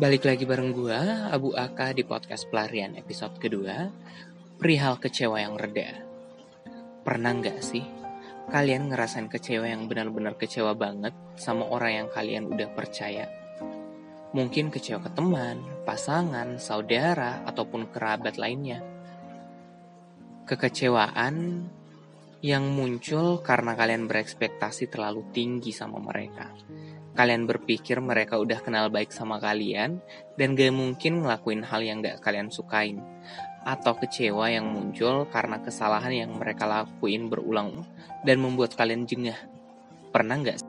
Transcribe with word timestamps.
Balik 0.00 0.24
lagi 0.24 0.48
bareng 0.48 0.72
gua, 0.72 1.28
Abu 1.28 1.52
Aka 1.52 1.92
di 1.92 2.00
podcast 2.08 2.48
pelarian 2.48 2.96
episode 2.96 3.36
kedua, 3.36 3.92
perihal 4.56 4.96
kecewa 4.96 5.36
yang 5.36 5.60
reda. 5.60 5.92
Pernah 7.04 7.36
nggak 7.36 7.60
sih 7.60 7.84
kalian 8.48 8.88
ngerasain 8.88 9.28
kecewa 9.28 9.68
yang 9.68 9.92
benar-benar 9.92 10.40
kecewa 10.40 10.72
banget 10.72 11.12
sama 11.36 11.68
orang 11.68 11.92
yang 11.92 12.08
kalian 12.16 12.48
udah 12.48 12.72
percaya? 12.72 13.28
Mungkin 14.32 14.72
kecewa 14.72 15.04
ke 15.04 15.12
teman, 15.12 15.60
pasangan, 15.84 16.56
saudara, 16.56 17.44
ataupun 17.44 17.92
kerabat 17.92 18.40
lainnya. 18.40 18.80
Kekecewaan 20.48 21.68
yang 22.40 22.72
muncul 22.72 23.44
karena 23.44 23.76
kalian 23.76 24.08
berekspektasi 24.08 24.88
terlalu 24.88 25.28
tinggi 25.32 25.72
sama 25.76 26.00
mereka 26.00 26.48
kalian 27.20 27.44
berpikir 27.44 27.98
mereka 27.98 28.38
udah 28.38 28.62
kenal 28.62 28.86
baik 28.88 29.10
sama 29.10 29.42
kalian 29.42 29.98
dan 30.38 30.54
gak 30.54 30.72
mungkin 30.72 31.20
ngelakuin 31.20 31.66
hal 31.66 31.82
yang 31.82 32.00
gak 32.00 32.22
kalian 32.22 32.48
sukain. 32.48 33.02
Atau 33.60 33.92
kecewa 34.00 34.48
yang 34.48 34.72
muncul 34.72 35.28
karena 35.28 35.60
kesalahan 35.60 36.14
yang 36.14 36.32
mereka 36.32 36.64
lakuin 36.64 37.28
berulang 37.28 37.84
dan 38.24 38.40
membuat 38.40 38.72
kalian 38.72 39.04
jengah. 39.04 39.36
Pernah 40.14 40.40
gak 40.40 40.64